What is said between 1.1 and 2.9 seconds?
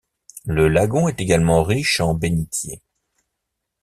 également riche en bénitiers.